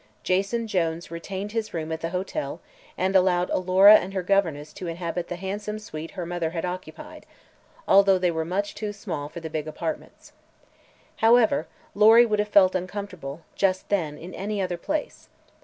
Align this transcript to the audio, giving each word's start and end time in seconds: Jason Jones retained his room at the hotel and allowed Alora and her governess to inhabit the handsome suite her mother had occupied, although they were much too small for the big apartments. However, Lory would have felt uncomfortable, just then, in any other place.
Jason 0.23 0.65
Jones 0.65 1.11
retained 1.11 1.51
his 1.51 1.75
room 1.75 1.91
at 1.91 2.01
the 2.01 2.09
hotel 2.09 2.59
and 2.97 3.15
allowed 3.15 3.51
Alora 3.51 3.97
and 3.97 4.15
her 4.15 4.23
governess 4.23 4.73
to 4.73 4.87
inhabit 4.87 5.27
the 5.27 5.35
handsome 5.35 5.77
suite 5.77 6.09
her 6.17 6.25
mother 6.25 6.49
had 6.49 6.65
occupied, 6.65 7.27
although 7.87 8.17
they 8.17 8.31
were 8.31 8.43
much 8.43 8.73
too 8.73 8.93
small 8.93 9.29
for 9.29 9.41
the 9.41 9.47
big 9.47 9.67
apartments. 9.67 10.33
However, 11.17 11.67
Lory 11.93 12.25
would 12.25 12.39
have 12.39 12.47
felt 12.47 12.73
uncomfortable, 12.73 13.41
just 13.55 13.89
then, 13.89 14.17
in 14.17 14.33
any 14.33 14.59
other 14.59 14.75
place. 14.77 15.29